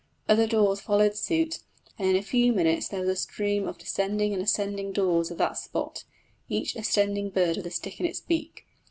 Other 0.27 0.47
daws 0.47 0.81
followed 0.81 1.15
suit, 1.15 1.59
and 1.99 2.07
in 2.09 2.15
a 2.15 2.23
few 2.23 2.53
minutes 2.53 2.87
there 2.87 3.01
was 3.01 3.09
a 3.11 3.15
stream 3.15 3.67
of 3.67 3.77
descending 3.77 4.33
and 4.33 4.41
ascending 4.41 4.93
daws 4.93 5.29
at 5.29 5.37
that 5.37 5.57
spot, 5.59 6.05
every 6.49 6.63
ascending 6.75 7.29
bird 7.29 7.55
with 7.57 7.67
a 7.67 7.69
stick 7.69 7.99
in 7.99 8.07
his 8.07 8.19
beak. 8.19 8.65